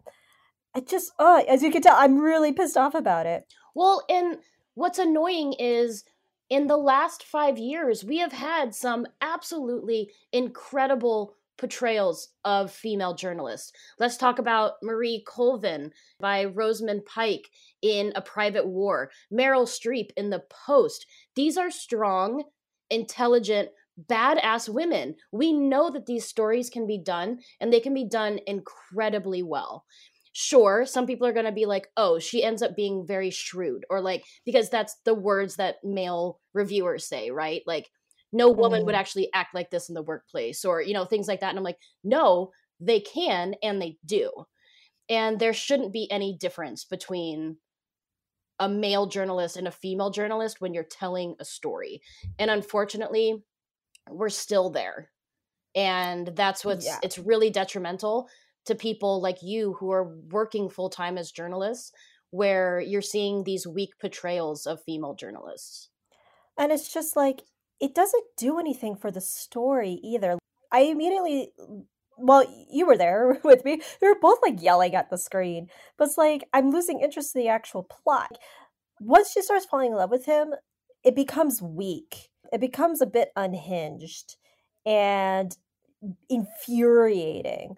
I 0.75 0.81
just, 0.81 1.13
uh, 1.17 1.41
as 1.49 1.63
you 1.63 1.71
can 1.71 1.81
tell, 1.81 1.95
I'm 1.97 2.19
really 2.19 2.53
pissed 2.53 2.77
off 2.77 2.93
about 2.93 3.25
it. 3.25 3.51
Well, 3.73 4.05
and 4.07 4.37
what's 4.75 4.99
annoying 4.99 5.53
is 5.53 6.03
in 6.51 6.67
the 6.67 6.77
last 6.77 7.23
five 7.23 7.57
years, 7.57 8.03
we 8.03 8.19
have 8.19 8.33
had 8.33 8.75
some 8.75 9.07
absolutely 9.19 10.11
incredible 10.31 11.33
portrayals 11.61 12.29
of 12.43 12.71
female 12.71 13.13
journalists. 13.13 13.71
Let's 13.99 14.17
talk 14.17 14.39
about 14.39 14.73
Marie 14.83 15.23
Colvin 15.25 15.91
by 16.19 16.45
Rosamund 16.45 17.05
Pike 17.05 17.47
in 17.83 18.11
A 18.15 18.21
Private 18.21 18.67
War, 18.67 19.11
Meryl 19.31 19.67
Streep 19.67 20.09
in 20.17 20.31
The 20.31 20.43
Post. 20.49 21.05
These 21.35 21.57
are 21.57 21.69
strong, 21.69 22.43
intelligent, 22.89 23.69
badass 24.09 24.67
women. 24.67 25.15
We 25.31 25.53
know 25.53 25.91
that 25.91 26.07
these 26.07 26.27
stories 26.27 26.71
can 26.71 26.87
be 26.87 26.97
done 26.97 27.41
and 27.59 27.71
they 27.71 27.79
can 27.79 27.93
be 27.93 28.09
done 28.09 28.39
incredibly 28.47 29.43
well. 29.43 29.85
Sure, 30.33 30.85
some 30.85 31.05
people 31.05 31.27
are 31.27 31.33
going 31.33 31.45
to 31.45 31.51
be 31.51 31.65
like, 31.65 31.89
oh, 31.95 32.17
she 32.17 32.43
ends 32.43 32.63
up 32.63 32.75
being 32.75 33.05
very 33.05 33.29
shrewd, 33.29 33.85
or 33.89 34.01
like, 34.01 34.23
because 34.45 34.69
that's 34.69 34.95
the 35.05 35.13
words 35.13 35.57
that 35.57 35.75
male 35.83 36.39
reviewers 36.53 37.05
say, 37.05 37.29
right? 37.29 37.61
Like, 37.67 37.89
no 38.31 38.49
woman 38.49 38.81
mm. 38.81 38.85
would 38.85 38.95
actually 38.95 39.29
act 39.33 39.53
like 39.53 39.69
this 39.69 39.89
in 39.89 39.95
the 39.95 40.01
workplace 40.01 40.63
or 40.65 40.81
you 40.81 40.93
know 40.93 41.05
things 41.05 41.27
like 41.27 41.39
that 41.39 41.49
and 41.49 41.57
i'm 41.57 41.63
like 41.63 41.79
no 42.03 42.51
they 42.79 42.99
can 42.99 43.55
and 43.61 43.81
they 43.81 43.97
do 44.05 44.31
and 45.09 45.39
there 45.39 45.53
shouldn't 45.53 45.93
be 45.93 46.09
any 46.11 46.37
difference 46.37 46.85
between 46.85 47.57
a 48.59 48.69
male 48.69 49.07
journalist 49.07 49.57
and 49.57 49.67
a 49.67 49.71
female 49.71 50.11
journalist 50.11 50.61
when 50.61 50.73
you're 50.73 50.83
telling 50.83 51.35
a 51.39 51.45
story 51.45 52.01
and 52.39 52.51
unfortunately 52.51 53.43
we're 54.09 54.29
still 54.29 54.69
there 54.69 55.09
and 55.75 56.31
that's 56.35 56.65
what's 56.65 56.85
yeah. 56.85 56.99
it's 57.03 57.17
really 57.17 57.49
detrimental 57.49 58.27
to 58.65 58.75
people 58.75 59.21
like 59.21 59.41
you 59.41 59.73
who 59.79 59.91
are 59.91 60.15
working 60.29 60.69
full 60.69 60.89
time 60.89 61.17
as 61.17 61.31
journalists 61.31 61.91
where 62.29 62.79
you're 62.79 63.01
seeing 63.01 63.43
these 63.43 63.67
weak 63.67 63.91
portrayals 63.99 64.65
of 64.65 64.83
female 64.83 65.15
journalists 65.15 65.89
and 66.57 66.71
it's 66.71 66.93
just 66.93 67.15
like 67.15 67.41
it 67.81 67.95
doesn't 67.95 68.23
do 68.37 68.59
anything 68.59 68.95
for 68.95 69.11
the 69.11 69.21
story 69.21 69.99
either. 70.03 70.37
I 70.71 70.81
immediately 70.81 71.51
well, 72.17 72.45
you 72.69 72.85
were 72.85 72.97
there 72.97 73.39
with 73.43 73.65
me. 73.65 73.81
We 74.01 74.07
were 74.07 74.19
both 74.19 74.39
like 74.41 74.61
yelling 74.61 74.95
at 74.95 75.09
the 75.09 75.17
screen. 75.17 75.67
But 75.97 76.07
it's 76.07 76.17
like 76.17 76.47
I'm 76.53 76.71
losing 76.71 77.01
interest 77.01 77.35
in 77.35 77.41
the 77.41 77.49
actual 77.49 77.83
plot. 77.83 78.37
Once 78.99 79.31
she 79.31 79.41
starts 79.41 79.65
falling 79.65 79.91
in 79.91 79.97
love 79.97 80.11
with 80.11 80.25
him, 80.25 80.53
it 81.03 81.15
becomes 81.15 81.61
weak. 81.61 82.29
It 82.53 82.61
becomes 82.61 83.01
a 83.01 83.07
bit 83.07 83.29
unhinged 83.35 84.37
and 84.85 85.55
infuriating. 86.29 87.75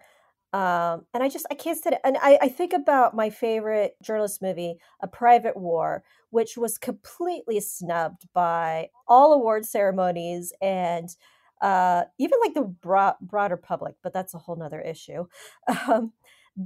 Um, 0.53 1.05
and 1.13 1.23
I 1.23 1.29
just 1.29 1.47
I 1.49 1.55
can't 1.55 1.77
stand 1.77 1.95
it. 1.95 2.01
And 2.03 2.17
I, 2.21 2.37
I 2.43 2.47
think 2.49 2.73
about 2.73 3.15
my 3.15 3.29
favorite 3.31 3.95
journalist 4.03 4.41
movie, 4.41 4.77
A 5.01 5.07
Private 5.07 5.57
War, 5.57 6.03
which 6.29 6.57
was 6.57 6.77
completely 6.77 7.59
snubbed 7.59 8.27
by 8.33 8.89
all 9.07 9.33
award 9.33 9.65
ceremonies 9.65 10.53
and 10.61 11.09
uh, 11.61 12.03
even 12.19 12.39
like 12.41 12.53
the 12.53 12.63
broad, 12.63 13.15
broader 13.21 13.57
public. 13.57 13.95
But 14.03 14.13
that's 14.13 14.33
a 14.35 14.37
whole 14.39 14.55
nother 14.55 14.81
issue. 14.81 15.25
Um, 15.87 16.13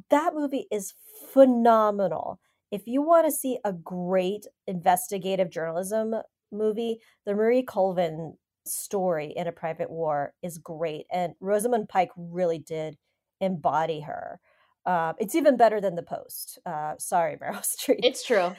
that 0.10 0.34
movie 0.34 0.67
is 0.72 0.94
phenomenal. 1.32 2.39
If 2.72 2.88
you 2.88 3.01
want 3.01 3.25
to 3.25 3.32
see 3.32 3.60
a 3.63 3.72
great 3.74 4.46
investigative 4.67 5.50
journalism 5.50 6.15
movie, 6.51 7.00
the 7.25 7.34
Marie 7.34 7.63
Colvin 7.63 8.38
story 8.65 9.27
in 9.36 9.48
A 9.48 9.51
Private 9.53 9.89
War 9.89 10.34
is 10.44 10.58
great, 10.58 11.06
and 11.12 11.34
Rosamund 11.39 11.88
Pike 11.88 12.12
really 12.17 12.60
did 12.60 12.98
embody 13.41 14.01
her. 14.01 14.39
Uh, 14.86 15.13
it's 15.20 15.36
even 15.36 15.58
better 15.58 15.82
than 15.82 15.96
the 15.96 16.03
post. 16.03 16.60
Uh, 16.65 16.94
sorry, 16.98 17.36
Meryl 17.41 17.62
Streep. 17.62 18.00
It's 18.03 18.24
true. 18.25 18.56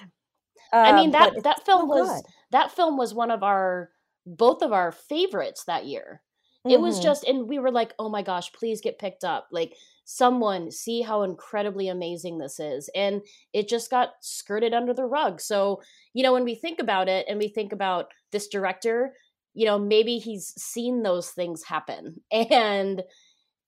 Um, 0.71 0.85
I 0.85 0.93
mean 0.93 1.13
that 1.13 1.43
that 1.45 1.65
film 1.65 1.83
so 1.83 1.87
was 1.87 2.09
good. 2.09 2.31
that 2.51 2.71
film 2.73 2.99
was 2.99 3.15
one 3.15 3.31
of 3.31 3.43
our 3.43 3.91
both 4.27 4.63
of 4.63 4.73
our 4.73 4.93
favorites 4.93 5.65
that 5.65 5.87
year. 5.87 6.23
Mm-hmm. 6.67 6.75
It 6.75 6.81
was 6.81 6.97
mm-hmm. 6.97 7.05
just, 7.05 7.25
and 7.25 7.49
we 7.49 7.59
were 7.59 7.71
like, 7.71 7.95
oh 7.99 8.09
my 8.09 8.23
gosh, 8.23 8.53
please 8.53 8.81
get 8.81 8.99
picked 8.99 9.25
up. 9.25 9.49
Like 9.51 9.75
someone 10.05 10.71
see 10.71 11.03
how 11.03 11.23
incredibly 11.23 11.89
amazing 11.89 12.39
this 12.39 12.61
is, 12.61 12.91
and 12.95 13.23
it 13.53 13.69
just 13.69 13.91
got 13.91 14.11
skirted 14.21 14.75
under 14.75 14.93
the 14.93 15.05
rug. 15.05 15.41
So 15.41 15.81
you 16.13 16.23
know, 16.23 16.33
when 16.33 16.45
we 16.45 16.55
think 16.55 16.81
about 16.81 17.09
it, 17.09 17.27
and 17.29 17.39
we 17.39 17.49
think 17.49 17.73
about 17.73 18.07
this 18.33 18.49
director, 18.49 19.15
you 19.55 19.67
know, 19.67 19.79
maybe 19.79 20.19
he's 20.19 20.53
seen 20.61 21.03
those 21.03 21.31
things 21.31 21.65
happen, 21.65 22.21
and 22.33 23.03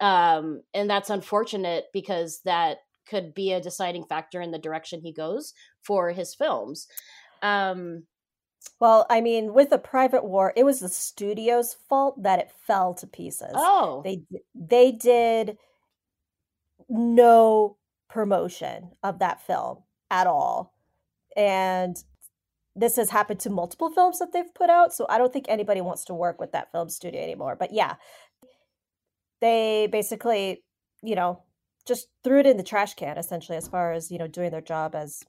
um, 0.00 0.62
and 0.74 0.88
that's 0.88 1.10
unfortunate 1.10 1.86
because 1.92 2.40
that 2.44 2.78
could 3.08 3.34
be 3.34 3.52
a 3.52 3.60
deciding 3.60 4.04
factor 4.04 4.40
in 4.40 4.50
the 4.50 4.58
direction 4.58 5.00
he 5.00 5.12
goes 5.12 5.52
for 5.82 6.10
his 6.10 6.34
films. 6.34 6.86
Um, 7.42 8.04
well, 8.78 9.06
I 9.10 9.20
mean, 9.20 9.52
with 9.52 9.70
the 9.70 9.78
private 9.78 10.24
war, 10.24 10.52
it 10.56 10.64
was 10.64 10.80
the 10.80 10.88
studio's 10.88 11.74
fault 11.88 12.22
that 12.22 12.38
it 12.38 12.50
fell 12.66 12.94
to 12.94 13.06
pieces. 13.06 13.52
Oh, 13.54 14.02
they 14.04 14.22
they 14.54 14.92
did 14.92 15.56
no 16.88 17.76
promotion 18.08 18.90
of 19.02 19.18
that 19.20 19.46
film 19.46 19.78
at 20.10 20.26
all, 20.26 20.74
and 21.36 22.02
this 22.76 22.96
has 22.96 23.10
happened 23.10 23.40
to 23.40 23.50
multiple 23.50 23.90
films 23.90 24.18
that 24.18 24.32
they've 24.32 24.54
put 24.54 24.70
out. 24.70 24.92
So 24.92 25.06
I 25.08 25.18
don't 25.18 25.32
think 25.32 25.46
anybody 25.48 25.80
wants 25.80 26.04
to 26.06 26.14
work 26.14 26.40
with 26.40 26.52
that 26.52 26.70
film 26.70 26.88
studio 26.88 27.22
anymore. 27.22 27.56
But 27.58 27.72
yeah, 27.72 27.96
they 29.40 29.88
basically, 29.90 30.62
you 31.02 31.14
know, 31.14 31.42
just 31.86 32.08
threw 32.22 32.40
it 32.40 32.46
in 32.46 32.56
the 32.56 32.62
trash 32.62 32.94
can 32.94 33.18
essentially 33.18 33.56
as 33.56 33.68
far 33.68 33.92
as, 33.92 34.10
you 34.10 34.18
know, 34.18 34.26
doing 34.26 34.50
their 34.50 34.60
job 34.60 34.94
as 34.94 35.22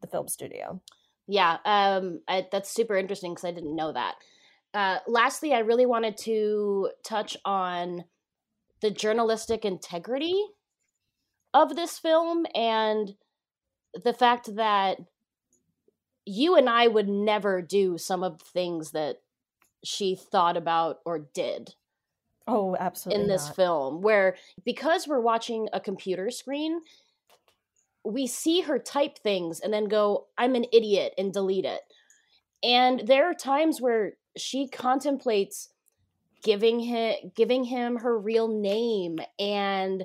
the 0.00 0.06
film 0.06 0.28
studio. 0.28 0.80
Yeah, 1.26 1.56
um, 1.64 2.20
I, 2.28 2.46
that's 2.52 2.70
super 2.70 2.96
interesting 2.96 3.32
because 3.32 3.44
I 3.44 3.52
didn't 3.52 3.74
know 3.74 3.92
that. 3.92 4.14
Uh, 4.74 4.98
lastly, 5.06 5.54
I 5.54 5.60
really 5.60 5.86
wanted 5.86 6.16
to 6.18 6.90
touch 7.02 7.36
on 7.44 8.04
the 8.82 8.90
journalistic 8.90 9.64
integrity 9.64 10.38
of 11.54 11.74
this 11.74 11.98
film 11.98 12.46
and 12.54 13.14
the 14.04 14.12
fact 14.12 14.54
that 14.56 14.98
you 16.26 16.56
and 16.56 16.68
I 16.68 16.88
would 16.88 17.08
never 17.08 17.62
do 17.62 17.96
some 17.96 18.22
of 18.22 18.38
the 18.38 18.44
things 18.44 18.90
that 18.90 19.16
she 19.82 20.14
thought 20.14 20.56
about 20.56 20.98
or 21.06 21.20
did. 21.32 21.74
Oh, 22.46 22.76
absolutely. 22.78 23.22
In 23.22 23.28
this 23.28 23.46
not. 23.46 23.56
film, 23.56 24.02
where 24.02 24.36
because 24.64 25.08
we're 25.08 25.20
watching 25.20 25.68
a 25.72 25.80
computer 25.80 26.30
screen, 26.30 26.80
we 28.04 28.26
see 28.26 28.60
her 28.60 28.78
type 28.78 29.18
things 29.18 29.60
and 29.60 29.72
then 29.72 29.86
go, 29.86 30.26
I'm 30.38 30.54
an 30.54 30.66
idiot, 30.72 31.12
and 31.18 31.32
delete 31.32 31.64
it. 31.64 31.80
And 32.62 33.02
there 33.06 33.28
are 33.28 33.34
times 33.34 33.80
where 33.80 34.12
she 34.36 34.68
contemplates 34.68 35.70
giving 36.42 36.78
him 36.78 37.14
giving 37.34 37.64
him 37.64 37.96
her 37.96 38.18
real 38.18 38.46
name 38.46 39.18
and 39.38 40.04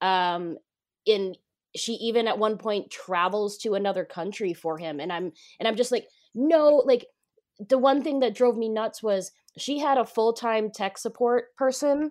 um 0.00 0.56
in 1.04 1.34
she 1.76 1.92
even 1.94 2.28
at 2.28 2.38
one 2.38 2.56
point 2.56 2.90
travels 2.90 3.58
to 3.58 3.74
another 3.74 4.04
country 4.04 4.54
for 4.54 4.78
him 4.78 5.00
and 5.00 5.12
i'm 5.12 5.32
and 5.58 5.68
i'm 5.68 5.76
just 5.76 5.92
like 5.92 6.06
no 6.34 6.82
like 6.86 7.06
the 7.68 7.78
one 7.78 8.02
thing 8.02 8.20
that 8.20 8.34
drove 8.34 8.56
me 8.56 8.68
nuts 8.68 9.02
was 9.02 9.32
she 9.56 9.78
had 9.78 9.98
a 9.98 10.04
full-time 10.04 10.70
tech 10.70 10.98
support 10.98 11.54
person 11.56 12.10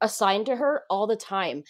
assigned 0.00 0.46
to 0.46 0.56
her 0.56 0.82
all 0.90 1.06
the 1.06 1.16
time 1.16 1.62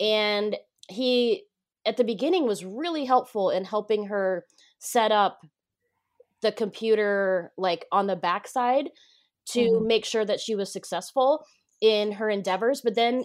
and 0.00 0.56
he 0.88 1.44
at 1.84 1.96
the 1.96 2.04
beginning 2.04 2.46
was 2.46 2.64
really 2.64 3.04
helpful 3.04 3.50
in 3.50 3.64
helping 3.64 4.06
her 4.06 4.44
set 4.78 5.12
up 5.12 5.40
the 6.40 6.52
computer 6.52 7.52
like 7.56 7.86
on 7.92 8.06
the 8.06 8.16
backside 8.16 8.90
to 9.46 9.60
mm-hmm. 9.60 9.86
make 9.86 10.04
sure 10.04 10.24
that 10.24 10.40
she 10.40 10.54
was 10.54 10.72
successful 10.72 11.44
in 11.80 12.12
her 12.12 12.30
endeavors 12.30 12.80
but 12.82 12.94
then 12.94 13.24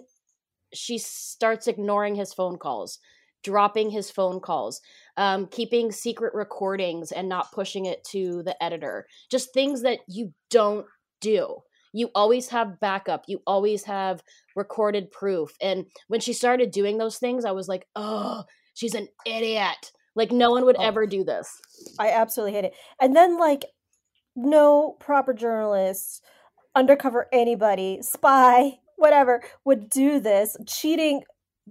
she 0.73 0.97
starts 0.97 1.67
ignoring 1.67 2.15
his 2.15 2.33
phone 2.33 2.57
calls 2.57 2.99
dropping 3.43 3.89
his 3.89 4.11
phone 4.11 4.39
calls 4.39 4.81
um, 5.15 5.47
keeping 5.47 5.91
secret 5.91 6.33
recordings 6.33 7.11
and 7.11 7.29
not 7.29 7.51
pushing 7.51 7.85
it 7.85 8.03
to 8.03 8.43
the 8.43 8.61
editor 8.61 9.07
just 9.31 9.53
things 9.53 9.83
that 9.83 9.99
you 10.07 10.33
don't 10.49 10.85
do. 11.21 11.57
You 11.93 12.09
always 12.13 12.49
have 12.49 12.79
backup. 12.79 13.25
You 13.27 13.41
always 13.47 13.83
have 13.85 14.21
recorded 14.55 15.11
proof. 15.11 15.55
And 15.61 15.85
when 16.07 16.19
she 16.19 16.33
started 16.33 16.71
doing 16.71 16.97
those 16.97 17.17
things, 17.17 17.45
I 17.45 17.51
was 17.51 17.67
like, 17.67 17.87
oh, 17.95 18.43
she's 18.73 18.93
an 18.93 19.07
idiot. 19.25 19.91
Like, 20.15 20.31
no 20.31 20.51
one 20.51 20.65
would 20.65 20.77
oh, 20.77 20.83
ever 20.83 21.07
do 21.07 21.23
this. 21.23 21.49
I 21.99 22.11
absolutely 22.11 22.53
hate 22.53 22.65
it. 22.65 22.73
And 22.99 23.15
then, 23.15 23.39
like, 23.39 23.65
no 24.35 24.95
proper 24.99 25.33
journalist 25.33 26.23
undercover 26.75 27.27
anybody, 27.31 27.99
spy, 28.01 28.79
whatever, 28.97 29.41
would 29.63 29.89
do 29.89 30.19
this, 30.19 30.57
cheating 30.67 31.23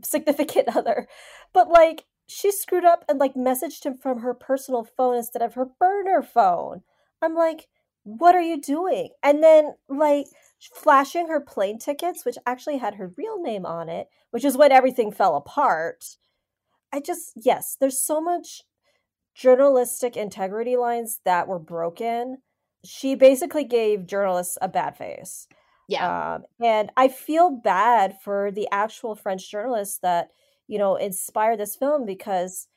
significant 0.04 0.68
other. 0.76 1.06
But, 1.52 1.68
like, 1.68 2.04
she 2.28 2.50
screwed 2.50 2.84
up 2.84 3.04
and 3.08 3.18
like 3.18 3.34
messaged 3.34 3.84
him 3.84 3.96
from 3.96 4.20
her 4.20 4.34
personal 4.34 4.84
phone 4.84 5.16
instead 5.16 5.42
of 5.42 5.54
her 5.54 5.66
burner 5.78 6.22
phone. 6.22 6.82
I'm 7.22 7.34
like, 7.34 7.68
what 8.06 8.36
are 8.36 8.42
you 8.42 8.60
doing? 8.60 9.10
And 9.24 9.42
then 9.42 9.74
like 9.88 10.26
flashing 10.74 11.26
her 11.26 11.40
plane 11.40 11.76
tickets, 11.76 12.24
which 12.24 12.38
actually 12.46 12.78
had 12.78 12.94
her 12.94 13.12
real 13.16 13.42
name 13.42 13.66
on 13.66 13.88
it, 13.88 14.06
which 14.30 14.44
is 14.44 14.56
when 14.56 14.70
everything 14.70 15.10
fell 15.10 15.34
apart. 15.34 16.16
I 16.92 17.00
just, 17.00 17.32
yes, 17.34 17.76
there's 17.80 18.00
so 18.00 18.20
much 18.20 18.62
journalistic 19.34 20.16
integrity 20.16 20.76
lines 20.76 21.20
that 21.24 21.48
were 21.48 21.58
broken. 21.58 22.38
She 22.84 23.16
basically 23.16 23.64
gave 23.64 24.06
journalists 24.06 24.56
a 24.62 24.68
bad 24.68 24.96
face. 24.96 25.48
Yeah. 25.88 26.34
Um, 26.36 26.44
and 26.64 26.92
I 26.96 27.08
feel 27.08 27.50
bad 27.50 28.18
for 28.22 28.52
the 28.52 28.68
actual 28.70 29.16
French 29.16 29.50
journalists 29.50 29.98
that, 30.02 30.28
you 30.68 30.78
know, 30.78 30.94
inspired 30.94 31.58
this 31.58 31.74
film 31.74 32.06
because 32.06 32.68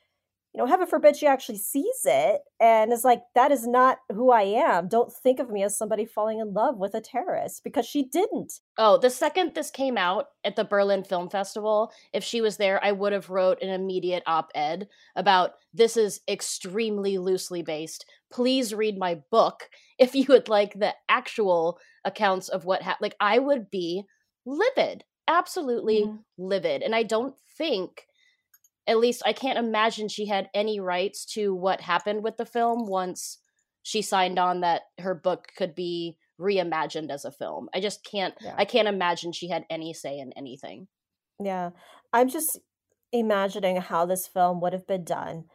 you 0.54 0.58
know, 0.58 0.66
heaven 0.66 0.88
forbid 0.88 1.16
she 1.16 1.28
actually 1.28 1.60
sees 1.60 2.02
it 2.06 2.42
and 2.60 2.92
is 2.92 3.04
like, 3.04 3.22
that 3.36 3.52
is 3.52 3.68
not 3.68 4.00
who 4.12 4.32
I 4.32 4.42
am. 4.42 4.88
Don't 4.88 5.14
think 5.14 5.40
of 5.40 5.52
me 5.52 5.62
as 5.62 5.78
somebody 5.78 6.06
falling 6.06 6.40
in 6.40 6.54
love 6.54 6.78
with 6.78 6.96
a 6.96 7.02
terrorist 7.02 7.64
because 7.64 7.86
she 7.86 8.04
didn't. 8.04 8.54
Oh, 8.76 8.98
the 8.98 9.12
second 9.12 9.54
this 9.54 9.70
came 9.70 9.96
out 9.96 10.30
at 10.44 10.56
the 10.56 10.64
Berlin 10.64 11.04
Film 11.04 11.30
Festival, 11.30 11.92
if 12.14 12.24
she 12.24 12.42
was 12.42 12.58
there, 12.58 12.84
I 12.84 12.92
would 12.94 13.14
have 13.14 13.30
wrote 13.30 13.62
an 13.62 13.70
immediate 13.70 14.24
op-ed 14.26 14.88
about 15.16 15.52
this 15.72 15.96
is 15.96 16.22
extremely 16.28 17.20
loosely 17.20 17.62
based. 17.62 18.06
Please 18.32 18.74
read 18.74 18.98
my 18.98 19.20
book 19.30 19.70
if 20.00 20.16
you 20.16 20.26
would 20.30 20.50
like 20.50 20.74
the 20.74 20.96
actual 21.10 21.78
accounts 22.06 22.50
of 22.50 22.66
what 22.66 22.82
happened. 22.82 23.04
Like 23.04 23.16
I 23.20 23.38
would 23.38 23.70
be 23.70 24.04
livid, 24.48 25.04
absolutely 25.28 26.06
mm-hmm. 26.06 26.16
livid. 26.38 26.82
And 26.82 26.96
I 26.96 27.04
don't 27.04 27.36
think 27.56 28.08
at 28.90 28.98
least 28.98 29.22
I 29.26 29.34
can't 29.34 29.60
imagine 29.60 30.08
she 30.08 30.26
had 30.26 30.50
any 30.54 30.80
rights 30.80 31.26
to 31.34 31.54
what 31.54 31.82
happened 31.82 32.24
with 32.24 32.38
the 32.38 32.46
film 32.46 32.88
once 32.88 33.38
she 33.84 34.02
signed 34.02 34.40
on 34.40 34.62
that 34.62 34.82
her 34.98 35.14
book 35.14 35.48
could 35.56 35.76
be 35.76 36.18
reimagined 36.40 37.12
as 37.12 37.24
a 37.24 37.32
film. 37.32 37.70
I 37.74 37.80
just 37.80 38.04
can't 38.04 38.34
yeah. 38.42 38.56
I 38.58 38.66
can't 38.66 38.88
imagine 38.88 39.32
she 39.32 39.50
had 39.50 39.66
any 39.70 39.94
say 39.94 40.18
in 40.20 40.34
anything. 40.34 40.88
Yeah. 41.40 41.70
I'm 42.12 42.30
just 42.30 42.60
imagining 43.12 43.78
how 43.78 44.06
this 44.06 44.28
film 44.28 44.60
would 44.62 44.74
have 44.74 44.88
been 44.88 45.04
done 45.04 45.46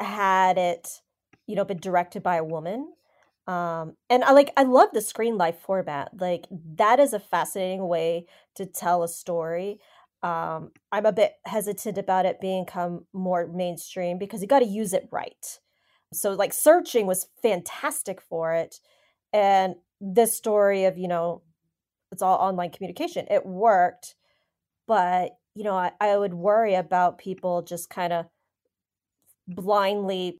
had 0.00 0.58
it 0.58 1.00
you 1.46 1.54
know 1.54 1.64
been 1.64 1.78
directed 1.78 2.22
by 2.22 2.36
a 2.36 2.44
woman 2.44 2.92
um 3.46 3.96
and 4.08 4.24
i 4.24 4.32
like 4.32 4.52
i 4.56 4.62
love 4.62 4.88
the 4.92 5.00
screen 5.00 5.36
life 5.36 5.58
format 5.58 6.10
like 6.20 6.46
that 6.50 6.98
is 6.98 7.12
a 7.12 7.20
fascinating 7.20 7.86
way 7.86 8.26
to 8.54 8.64
tell 8.64 9.02
a 9.02 9.08
story 9.08 9.78
um, 10.24 10.70
I'm 10.90 11.04
a 11.04 11.12
bit 11.12 11.34
hesitant 11.44 11.98
about 11.98 12.24
it 12.24 12.40
being 12.40 12.64
come 12.64 13.04
more 13.12 13.46
mainstream 13.46 14.18
because 14.18 14.40
you 14.40 14.48
got 14.48 14.60
to 14.60 14.64
use 14.64 14.94
it 14.94 15.06
right. 15.12 15.58
So 16.14 16.32
like 16.32 16.54
searching 16.54 17.06
was 17.06 17.28
fantastic 17.42 18.22
for 18.22 18.54
it, 18.54 18.80
and 19.34 19.74
this 20.00 20.34
story 20.34 20.86
of 20.86 20.96
you 20.96 21.08
know 21.08 21.42
it's 22.10 22.22
all 22.22 22.38
online 22.38 22.70
communication 22.70 23.26
it 23.30 23.44
worked, 23.44 24.14
but 24.88 25.32
you 25.54 25.62
know 25.62 25.74
I, 25.74 25.92
I 26.00 26.16
would 26.16 26.32
worry 26.32 26.74
about 26.74 27.18
people 27.18 27.60
just 27.60 27.90
kind 27.90 28.12
of 28.12 28.26
blindly 29.46 30.38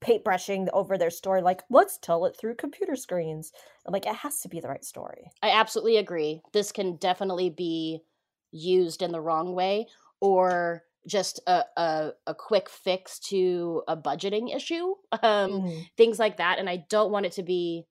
paintbrushing 0.00 0.68
over 0.72 0.98
their 0.98 1.10
story 1.10 1.40
like 1.40 1.62
let's 1.70 1.98
tell 1.98 2.24
it 2.24 2.36
through 2.36 2.56
computer 2.56 2.96
screens. 2.96 3.52
I'm 3.86 3.92
like 3.92 4.06
it 4.06 4.16
has 4.16 4.40
to 4.40 4.48
be 4.48 4.58
the 4.58 4.68
right 4.68 4.84
story. 4.84 5.30
I 5.40 5.50
absolutely 5.50 5.98
agree. 5.98 6.40
This 6.52 6.72
can 6.72 6.96
definitely 6.96 7.50
be 7.50 8.02
used 8.54 9.02
in 9.02 9.12
the 9.12 9.20
wrong 9.20 9.54
way 9.54 9.86
or 10.20 10.84
just 11.06 11.40
a, 11.46 11.64
a, 11.76 12.12
a 12.26 12.34
quick 12.34 12.70
fix 12.70 13.18
to 13.18 13.82
a 13.86 13.96
budgeting 13.96 14.54
issue 14.54 14.94
um, 15.12 15.50
mm-hmm. 15.50 15.80
things 15.96 16.18
like 16.18 16.38
that 16.38 16.58
and 16.58 16.68
i 16.70 16.84
don't 16.88 17.10
want 17.10 17.26
it 17.26 17.32
to 17.32 17.42
be 17.42 17.84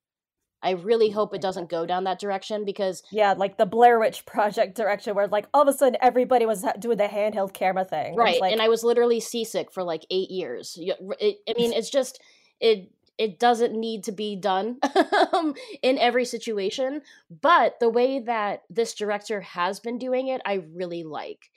i 0.64 0.72
really 0.72 1.10
hope 1.10 1.36
it 1.36 1.42
doesn't 1.42 1.70
go 1.70 1.86
down 1.86 2.06
that 2.06 2.20
direction 2.20 2.66
because 2.66 3.04
yeah 3.12 3.34
like 3.34 3.58
the 3.58 3.66
blair 3.66 4.00
witch 4.00 4.26
project 4.26 4.76
direction 4.76 5.14
where 5.16 5.28
like 5.28 5.46
all 5.54 5.62
of 5.62 5.68
a 5.68 5.74
sudden 5.74 5.98
everybody 6.02 6.46
was 6.46 6.66
doing 6.80 6.98
the 6.98 7.04
handheld 7.04 7.54
camera 7.54 7.86
thing 7.86 8.16
right 8.16 8.42
like... 8.42 8.52
and 8.52 8.62
i 8.62 8.70
was 8.70 8.84
literally 8.84 9.20
seasick 9.20 9.72
for 9.72 9.84
like 9.84 10.06
eight 10.10 10.32
years 10.32 10.78
it, 10.80 11.38
i 11.48 11.54
mean 11.56 11.74
it's 11.74 11.90
just 11.90 12.20
it 12.60 12.90
it 13.18 13.40
doesn't 13.40 13.74
need 13.74 14.04
to 14.04 14.12
be 14.12 14.36
done 14.36 14.78
um, 15.34 15.54
in 15.82 15.98
every 15.98 16.26
situation 16.26 17.02
but 17.42 17.80
the 17.80 17.90
way 17.90 18.20
that 18.20 18.64
this 18.70 18.94
director 18.94 19.42
has 19.42 19.80
been 19.80 19.98
doing 19.98 20.28
it 20.28 20.42
i 20.46 20.64
really 20.74 21.04
like 21.04 21.50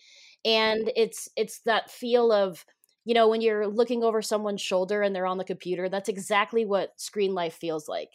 and 0.44 0.90
it's 0.96 1.28
it's 1.36 1.60
that 1.60 1.90
feel 1.90 2.32
of 2.32 2.64
you 3.04 3.14
know 3.14 3.28
when 3.28 3.40
you're 3.40 3.66
looking 3.66 4.02
over 4.02 4.20
someone's 4.20 4.60
shoulder 4.60 5.02
and 5.02 5.14
they're 5.14 5.26
on 5.26 5.38
the 5.38 5.44
computer 5.44 5.88
that's 5.88 6.08
exactly 6.08 6.64
what 6.64 6.92
screen 6.96 7.34
life 7.34 7.54
feels 7.54 7.88
like 7.88 8.10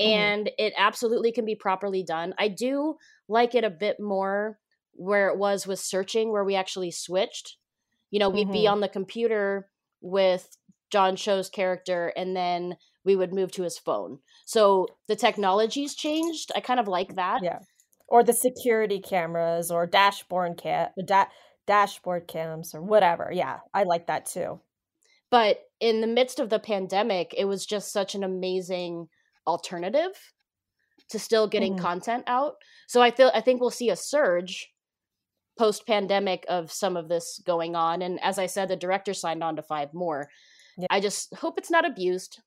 mm-hmm. 0.00 0.10
and 0.10 0.50
it 0.58 0.72
absolutely 0.76 1.32
can 1.32 1.44
be 1.44 1.54
properly 1.54 2.02
done 2.02 2.34
i 2.38 2.48
do 2.48 2.96
like 3.28 3.54
it 3.54 3.64
a 3.64 3.70
bit 3.70 4.00
more 4.00 4.58
where 4.94 5.28
it 5.28 5.38
was 5.38 5.66
with 5.66 5.78
searching 5.78 6.32
where 6.32 6.44
we 6.44 6.54
actually 6.54 6.90
switched 6.90 7.56
you 8.10 8.18
know 8.18 8.28
we'd 8.28 8.44
mm-hmm. 8.44 8.52
be 8.52 8.66
on 8.66 8.80
the 8.80 8.88
computer 8.88 9.68
with 10.00 10.56
John 10.92 11.16
Cho's 11.16 11.48
character, 11.48 12.12
and 12.16 12.36
then 12.36 12.76
we 13.04 13.16
would 13.16 13.32
move 13.32 13.50
to 13.52 13.62
his 13.62 13.78
phone. 13.78 14.18
So 14.44 14.86
the 15.08 15.16
technology's 15.16 15.94
changed. 15.94 16.52
I 16.54 16.60
kind 16.60 16.78
of 16.78 16.86
like 16.86 17.16
that. 17.16 17.42
Yeah. 17.42 17.58
Or 18.06 18.22
the 18.22 18.34
security 18.34 19.00
cameras 19.00 19.70
or 19.70 19.86
dashboard 19.86 20.58
cam 20.58 20.90
da- 21.04 21.30
dashboard 21.66 22.28
cams 22.28 22.74
or 22.74 22.82
whatever. 22.82 23.30
Yeah, 23.32 23.58
I 23.72 23.84
like 23.84 24.06
that 24.08 24.26
too. 24.26 24.60
But 25.30 25.60
in 25.80 26.02
the 26.02 26.06
midst 26.06 26.38
of 26.38 26.50
the 26.50 26.58
pandemic, 26.58 27.34
it 27.36 27.46
was 27.46 27.64
just 27.64 27.90
such 27.90 28.14
an 28.14 28.22
amazing 28.22 29.08
alternative 29.46 30.12
to 31.08 31.18
still 31.18 31.48
getting 31.48 31.76
mm. 31.76 31.80
content 31.80 32.24
out. 32.26 32.56
So 32.86 33.00
I 33.00 33.10
feel 33.10 33.30
I 33.34 33.40
think 33.40 33.60
we'll 33.60 33.70
see 33.70 33.88
a 33.88 33.96
surge 33.96 34.68
post 35.58 35.86
pandemic 35.86 36.44
of 36.48 36.70
some 36.70 36.96
of 36.96 37.08
this 37.08 37.40
going 37.46 37.76
on 37.76 38.00
and 38.00 38.18
as 38.22 38.38
I 38.38 38.46
said 38.46 38.68
the 38.68 38.76
director 38.76 39.12
signed 39.12 39.42
on 39.42 39.56
to 39.56 39.62
5 39.62 39.92
more. 39.92 40.28
Yeah. 40.76 40.86
I 40.90 41.00
just 41.00 41.34
hope 41.34 41.58
it's 41.58 41.70
not 41.70 41.84
abused. 41.84 42.40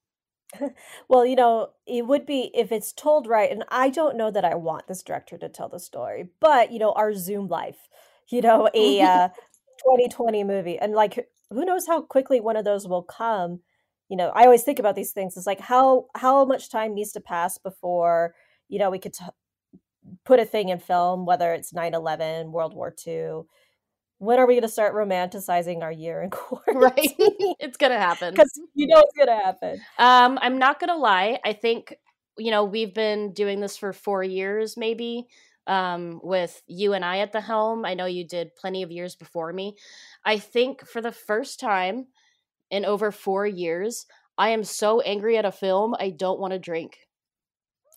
well, 1.09 1.25
you 1.25 1.35
know, 1.35 1.69
it 1.87 2.05
would 2.07 2.25
be 2.25 2.51
if 2.53 2.71
it's 2.71 2.93
told 2.93 3.27
right. 3.27 3.51
And 3.51 3.63
I 3.69 3.89
don't 3.89 4.17
know 4.17 4.31
that 4.31 4.45
I 4.45 4.55
want 4.55 4.87
this 4.87 5.03
director 5.03 5.37
to 5.37 5.49
tell 5.49 5.69
the 5.69 5.79
story, 5.79 6.29
but, 6.39 6.71
you 6.71 6.79
know, 6.79 6.91
our 6.93 7.13
Zoom 7.13 7.47
life, 7.47 7.87
you 8.29 8.41
know, 8.41 8.69
a 8.73 9.01
uh, 9.01 9.27
2020 9.83 10.43
movie. 10.43 10.77
And 10.77 10.93
like, 10.93 11.27
who 11.49 11.65
knows 11.65 11.87
how 11.87 12.01
quickly 12.01 12.39
one 12.39 12.57
of 12.57 12.65
those 12.65 12.87
will 12.87 13.03
come. 13.03 13.61
You 14.09 14.17
know, 14.17 14.29
I 14.29 14.43
always 14.43 14.63
think 14.63 14.79
about 14.79 14.95
these 14.95 15.11
things. 15.11 15.35
It's 15.35 15.47
like 15.47 15.59
how 15.59 16.07
how 16.15 16.45
much 16.45 16.69
time 16.69 16.93
needs 16.93 17.11
to 17.13 17.19
pass 17.19 17.57
before 17.57 18.35
you 18.67 18.77
know 18.79 18.89
we 18.89 18.99
could 18.99 19.13
t- 19.13 19.25
put 20.25 20.39
a 20.39 20.45
thing 20.45 20.69
in 20.69 20.79
film, 20.79 21.25
whether 21.25 21.53
it's 21.53 21.73
9/11, 21.73 22.51
World 22.51 22.73
War 22.75 22.93
II, 23.05 23.43
when 24.19 24.39
are 24.39 24.47
we 24.47 24.53
going 24.53 24.61
to 24.63 24.69
start 24.69 24.93
romanticizing 24.93 25.81
our 25.81 25.91
year 25.91 26.21
in 26.21 26.29
quarantine? 26.31 26.81
Right, 26.81 27.13
it's 27.59 27.77
going 27.77 27.91
to 27.91 27.99
happen 27.99 28.33
because 28.33 28.51
you 28.73 28.87
know 28.87 28.99
it's 28.99 29.17
going 29.17 29.37
to 29.37 29.43
happen. 29.43 29.81
Um, 29.97 30.39
I'm 30.41 30.57
not 30.57 30.79
going 30.79 30.89
to 30.89 30.97
lie. 30.97 31.39
I 31.43 31.53
think 31.53 31.95
you 32.37 32.51
know 32.51 32.63
we've 32.63 32.93
been 32.93 33.33
doing 33.33 33.59
this 33.59 33.77
for 33.77 33.93
four 33.93 34.23
years, 34.23 34.77
maybe. 34.77 35.27
Um, 35.67 36.19
with 36.23 36.61
you 36.67 36.93
and 36.93 37.03
I 37.03 37.19
at 37.19 37.31
the 37.31 37.41
helm, 37.41 37.85
I 37.85 37.95
know 37.95 38.05
you 38.05 38.23
did 38.23 38.55
plenty 38.55 38.83
of 38.83 38.91
years 38.91 39.15
before 39.15 39.51
me. 39.51 39.75
I 40.23 40.37
think 40.37 40.85
for 40.85 41.01
the 41.01 41.11
first 41.11 41.59
time 41.59 42.05
in 42.69 42.85
over 42.85 43.11
four 43.11 43.47
years, 43.47 44.05
I 44.37 44.49
am 44.49 44.63
so 44.63 45.01
angry 45.01 45.39
at 45.39 45.45
a 45.45 45.51
film 45.51 45.95
I 45.99 46.11
don't 46.11 46.39
want 46.39 46.53
to 46.53 46.59
drink. 46.59 46.99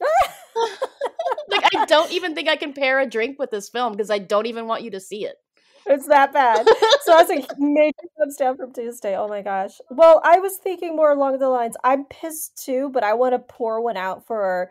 like 1.49 1.65
I 1.77 1.85
don't 1.85 2.11
even 2.13 2.35
think 2.35 2.49
I 2.49 2.57
can 2.57 2.73
pair 2.73 3.01
a 3.01 3.07
drink 3.07 3.39
with 3.39 3.51
this 3.51 3.69
film 3.69 3.93
because 3.93 4.11
I 4.11 4.19
don't 4.19 4.47
even 4.47 4.67
want 4.67 4.83
you 4.83 4.91
to 4.93 5.01
see 5.01 5.27
it. 5.27 5.37
It's 5.87 6.07
that 6.09 6.33
bad. 6.33 6.67
so 7.03 7.17
that's 7.17 7.31
a 7.31 7.47
major 7.59 7.93
thumbs 8.19 8.37
down 8.37 8.57
from 8.57 8.73
Tuesday. 8.73 9.17
Oh 9.17 9.29
my 9.29 9.43
gosh. 9.43 9.81
Well, 9.91 10.21
I 10.25 10.39
was 10.39 10.57
thinking 10.57 10.97
more 10.97 11.13
along 11.13 11.39
the 11.39 11.49
lines. 11.49 11.77
I'm 11.85 12.05
pissed 12.05 12.63
too, 12.63 12.91
but 12.93 13.05
I 13.05 13.15
want 13.15 13.35
to 13.35 13.39
pour 13.39 13.81
one 13.81 13.97
out 13.97 14.27
for 14.27 14.71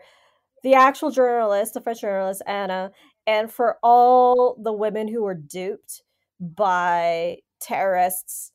the 0.62 0.74
actual 0.74 1.10
journalist, 1.10 1.74
the 1.74 1.80
French 1.80 2.00
journalist 2.00 2.42
Anna, 2.46 2.92
and 3.26 3.50
for 3.52 3.78
all 3.82 4.56
the 4.62 4.72
women 4.72 5.08
who 5.08 5.22
were 5.22 5.34
duped 5.34 6.02
by 6.40 7.38
terrorists, 7.60 8.52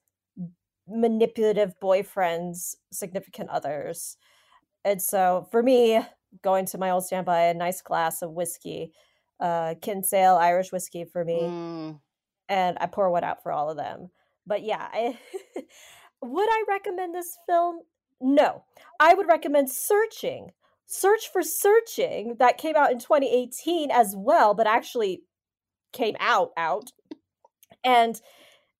manipulative 0.87 1.73
boyfriends, 1.81 2.75
significant 2.91 3.49
others. 3.49 4.17
And 4.85 5.01
so 5.01 5.47
for 5.51 5.63
me, 5.63 6.01
going 6.41 6.65
to 6.67 6.77
my 6.77 6.89
old 6.89 7.05
standby, 7.05 7.43
a 7.43 7.53
nice 7.53 7.81
glass 7.81 8.21
of 8.21 8.31
whiskey, 8.31 8.91
uh, 9.39 9.75
Kinsale 9.81 10.35
Irish 10.35 10.71
whiskey 10.71 11.05
for 11.05 11.23
me. 11.23 11.39
Mm 11.41 11.99
and 12.49 12.77
I 12.79 12.88
pour 12.88 13.10
one 13.10 13.23
out 13.23 13.43
for 13.43 13.51
all 13.51 13.69
of 13.69 13.77
them. 13.77 14.10
But 14.45 14.63
yeah, 14.63 14.88
I, 14.91 15.17
would 16.21 16.49
I 16.49 16.63
recommend 16.67 17.15
this 17.15 17.38
film? 17.47 17.79
No. 18.19 18.63
I 18.99 19.13
would 19.13 19.27
recommend 19.27 19.69
Searching. 19.69 20.51
Search 20.86 21.32
for 21.32 21.41
Searching 21.41 22.36
that 22.39 22.58
came 22.58 22.75
out 22.75 22.91
in 22.91 22.99
2018 22.99 23.91
as 23.91 24.13
well, 24.17 24.53
but 24.53 24.67
actually 24.67 25.23
came 25.91 26.15
out 26.19 26.51
out. 26.58 26.91
And 27.84 28.19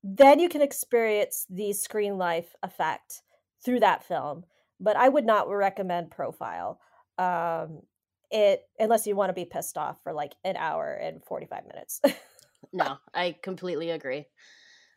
then 0.04 0.40
you 0.40 0.50
can 0.50 0.62
experience 0.62 1.46
the 1.50 1.74
screen 1.74 2.18
life 2.18 2.56
effect 2.62 3.22
through 3.64 3.80
that 3.82 4.04
film. 4.04 4.44
But 4.80 4.98
I 4.98 5.08
would 5.08 5.26
not 5.26 5.50
recommend 5.50 6.12
Profile. 6.12 6.80
Um, 7.18 7.82
it 8.32 8.64
unless 8.80 9.06
you 9.06 9.16
want 9.16 9.30
to 9.30 9.34
be 9.34 9.46
pissed 9.46 9.78
off 9.78 10.02
for 10.04 10.12
like 10.12 10.34
an 10.44 10.58
hour 10.58 10.92
and 10.94 11.24
45 11.24 11.68
minutes. 11.68 12.02
no, 12.74 12.98
I 13.14 13.38
completely 13.42 13.92
agree. 13.92 14.26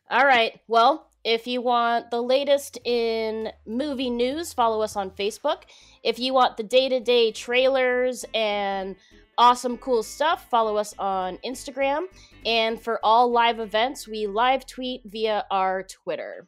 All 0.09 0.25
right. 0.25 0.59
Well, 0.67 1.11
if 1.23 1.45
you 1.45 1.61
want 1.61 2.09
the 2.09 2.21
latest 2.21 2.79
in 2.85 3.51
movie 3.65 4.09
news, 4.09 4.53
follow 4.53 4.81
us 4.81 4.95
on 4.95 5.11
Facebook. 5.11 5.63
If 6.03 6.17
you 6.19 6.33
want 6.33 6.55
the 6.57 6.63
day 6.63 6.89
to 6.89 7.01
day 7.01 7.31
trailers 7.31 8.25
and 8.33 8.95
awesome, 9.37 9.77
cool 9.77 10.01
stuff, 10.03 10.49
follow 10.49 10.77
us 10.77 10.95
on 10.97 11.37
Instagram. 11.45 12.05
And 12.45 12.81
for 12.81 12.99
all 13.03 13.29
live 13.29 13.59
events, 13.59 14.07
we 14.07 14.25
live 14.25 14.65
tweet 14.65 15.01
via 15.05 15.45
our 15.51 15.83
Twitter. 15.83 16.47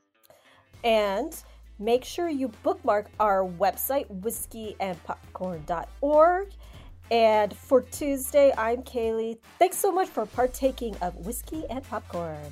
And 0.84 1.36
make 1.78 2.04
sure 2.06 2.30
you 2.30 2.48
bookmark 2.64 3.12
our 3.20 3.46
website, 3.46 4.08
whiskeyandpopcorn.org. 4.22 6.48
And 7.12 7.56
for 7.56 7.82
Tuesday, 7.82 8.54
I'm 8.58 8.84
Kaylee. 8.84 9.38
Thanks 9.58 9.78
so 9.78 9.92
much 9.92 10.10
for 10.10 10.26
partaking 10.26 10.96
of 11.02 11.16
Whiskey 11.26 11.64
and 11.70 11.84
Popcorn. 11.84 12.52